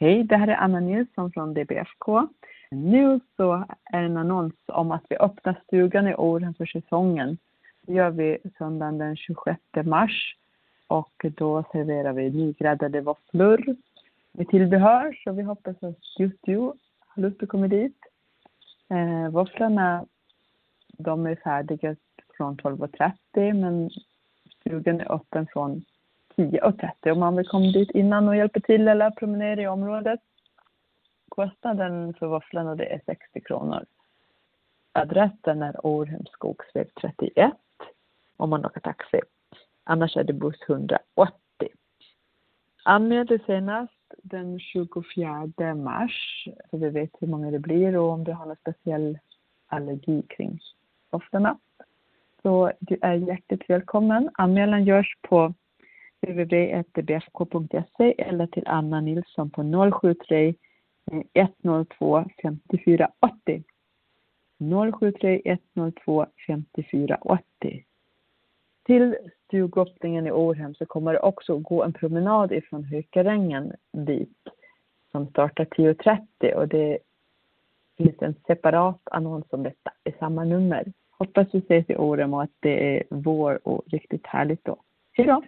Hej, 0.00 0.24
det 0.24 0.36
här 0.36 0.48
är 0.48 0.56
Anna 0.56 0.80
Nilsson 0.80 1.32
från 1.32 1.54
DBFK. 1.54 2.28
Nu 2.70 3.20
så 3.36 3.64
är 3.84 4.02
en 4.02 4.16
annons 4.16 4.54
om 4.66 4.92
att 4.92 5.04
vi 5.08 5.16
öppnar 5.16 5.60
stugan 5.66 6.08
i 6.08 6.14
Åren 6.14 6.54
för 6.54 6.66
säsongen. 6.66 7.38
Det 7.82 7.92
gör 7.92 8.10
vi 8.10 8.38
söndagen 8.58 8.98
den 8.98 9.16
26 9.16 9.60
mars 9.84 10.36
och 10.86 11.26
då 11.36 11.64
serverar 11.72 12.12
vi 12.12 12.30
nygräddade 12.30 13.00
våfflor 13.00 13.76
med 14.32 14.48
tillbehör 14.48 15.18
så 15.24 15.32
vi 15.32 15.42
hoppas 15.42 15.82
att 15.82 16.18
just 16.18 16.38
du 16.42 16.58
har 16.58 16.74
lust 17.22 17.42
att 17.42 17.48
komma 17.48 17.68
dit. 17.68 17.98
Eh, 18.88 19.30
våfflorna 19.30 20.04
de 20.98 21.26
är 21.26 21.36
färdiga 21.36 21.96
från 22.36 22.56
12.30 22.56 23.52
men 23.52 23.90
stugan 24.60 25.00
är 25.00 25.12
öppen 25.12 25.46
från 25.52 25.84
10.30 26.38 27.10
om 27.10 27.20
man 27.20 27.36
vill 27.36 27.48
komma 27.48 27.72
dit 27.72 27.90
innan 27.90 28.28
och 28.28 28.36
hjälpa 28.36 28.60
till 28.60 28.88
eller 28.88 29.10
promenera 29.10 29.62
i 29.62 29.66
området. 29.66 30.20
Kostnaden 31.28 32.14
för 32.14 32.26
våfflorna 32.26 32.74
det 32.74 32.92
är 32.92 33.00
60 33.06 33.40
kronor. 33.40 33.84
Adressen 34.92 35.62
är 35.62 35.86
Århem 35.86 36.26
Skogsväg 36.26 36.94
31 37.00 37.52
om 38.36 38.50
man 38.50 38.66
åker 38.66 38.80
taxi. 38.80 39.20
Annars 39.84 40.16
är 40.16 40.24
det 40.24 40.32
buss 40.32 40.60
180. 40.68 41.32
Anmäl 42.84 43.26
dig 43.26 43.38
senast 43.46 43.92
den 44.22 44.60
24 44.60 45.74
mars 45.74 46.48
så 46.70 46.76
vi 46.76 46.88
vet 46.88 47.10
hur 47.20 47.26
många 47.26 47.50
det 47.50 47.58
blir 47.58 47.96
och 47.96 48.10
om 48.10 48.24
du 48.24 48.32
har 48.32 48.46
någon 48.46 48.56
speciell 48.56 49.18
allergi 49.66 50.22
kring 50.28 50.60
våfflorna. 51.10 51.58
Så 52.42 52.72
du 52.80 52.98
är 53.02 53.14
hjärtligt 53.14 53.70
välkommen. 53.70 54.30
Anmälan 54.34 54.84
görs 54.84 55.18
på 55.22 55.54
www.bfk.se 56.32 58.14
eller 58.18 58.46
till 58.46 58.66
Anna 58.66 59.00
Nilsson 59.00 59.50
på 59.50 59.62
073 60.00 60.54
102 61.34 62.24
5480. 62.42 63.62
073 64.58 65.58
102 65.74 66.26
5480. 66.46 67.84
Till 68.86 69.16
stugöppningen 69.46 70.26
i 70.26 70.30
Århem 70.30 70.74
så 70.74 70.86
kommer 70.86 71.12
det 71.12 71.20
också 71.20 71.58
gå 71.58 71.84
en 71.84 71.92
promenad 71.92 72.52
ifrån 72.52 72.84
Hökarängen 72.84 73.72
dit 73.92 74.48
som 75.12 75.26
startar 75.26 75.64
10.30 75.64 76.54
och 76.54 76.68
det 76.68 76.98
finns 77.96 78.22
en 78.22 78.34
separat 78.46 79.00
annons 79.04 79.46
om 79.50 79.62
detta 79.62 79.92
i 80.04 80.12
samma 80.12 80.44
nummer. 80.44 80.92
Hoppas 81.10 81.48
vi 81.52 81.58
ses 81.58 81.90
i 81.90 81.96
Århem 81.96 82.34
och 82.34 82.42
att 82.42 82.56
det 82.60 82.96
är 82.96 83.02
vår 83.10 83.68
och 83.68 83.82
riktigt 83.86 84.26
härligt 84.26 84.64
då. 84.64 84.76
Hej 85.12 85.26
då! 85.26 85.42